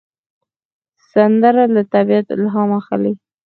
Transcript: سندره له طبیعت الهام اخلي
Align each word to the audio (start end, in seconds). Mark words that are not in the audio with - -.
سندره 1.11 1.63
له 1.73 1.81
طبیعت 1.93 2.27
الهام 2.35 2.69
اخلي 2.79 3.13